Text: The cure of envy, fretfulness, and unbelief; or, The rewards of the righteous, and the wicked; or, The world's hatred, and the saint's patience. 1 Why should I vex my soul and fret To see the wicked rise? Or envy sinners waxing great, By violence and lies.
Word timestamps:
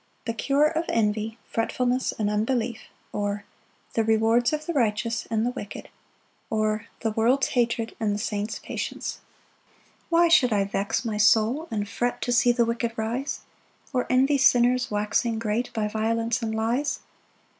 The 0.25 0.33
cure 0.33 0.65
of 0.65 0.85
envy, 0.89 1.37
fretfulness, 1.47 2.11
and 2.17 2.27
unbelief; 2.27 2.85
or, 3.13 3.45
The 3.93 4.03
rewards 4.03 4.51
of 4.51 4.65
the 4.65 4.73
righteous, 4.73 5.27
and 5.29 5.45
the 5.45 5.51
wicked; 5.51 5.89
or, 6.49 6.87
The 7.01 7.11
world's 7.11 7.49
hatred, 7.49 7.95
and 7.99 8.15
the 8.15 8.17
saint's 8.17 8.57
patience. 8.57 9.19
1 10.09 10.21
Why 10.23 10.27
should 10.27 10.51
I 10.53 10.63
vex 10.63 11.05
my 11.05 11.17
soul 11.17 11.67
and 11.69 11.87
fret 11.87 12.19
To 12.23 12.31
see 12.31 12.51
the 12.51 12.65
wicked 12.65 12.93
rise? 12.97 13.41
Or 13.93 14.07
envy 14.09 14.39
sinners 14.39 14.89
waxing 14.89 15.37
great, 15.37 15.71
By 15.71 15.87
violence 15.87 16.41
and 16.41 16.55
lies. 16.55 17.01